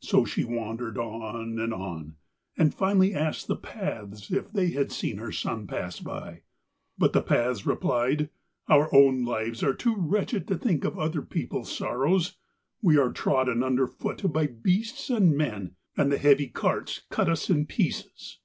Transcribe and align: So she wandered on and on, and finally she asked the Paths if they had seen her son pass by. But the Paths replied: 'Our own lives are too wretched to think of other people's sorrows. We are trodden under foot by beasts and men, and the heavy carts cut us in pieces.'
So 0.00 0.26
she 0.26 0.44
wandered 0.44 0.98
on 0.98 1.58
and 1.58 1.72
on, 1.72 2.16
and 2.58 2.74
finally 2.74 3.12
she 3.12 3.14
asked 3.14 3.46
the 3.46 3.56
Paths 3.56 4.30
if 4.30 4.52
they 4.52 4.72
had 4.72 4.92
seen 4.92 5.16
her 5.16 5.32
son 5.32 5.66
pass 5.66 5.98
by. 5.98 6.42
But 6.98 7.14
the 7.14 7.22
Paths 7.22 7.64
replied: 7.64 8.28
'Our 8.68 8.94
own 8.94 9.24
lives 9.24 9.62
are 9.62 9.72
too 9.72 9.96
wretched 9.96 10.46
to 10.48 10.58
think 10.58 10.84
of 10.84 10.98
other 10.98 11.22
people's 11.22 11.74
sorrows. 11.74 12.36
We 12.82 12.98
are 12.98 13.12
trodden 13.14 13.62
under 13.62 13.86
foot 13.86 14.30
by 14.30 14.46
beasts 14.48 15.08
and 15.08 15.34
men, 15.34 15.76
and 15.96 16.12
the 16.12 16.18
heavy 16.18 16.48
carts 16.48 17.00
cut 17.08 17.30
us 17.30 17.48
in 17.48 17.64
pieces.' 17.64 18.40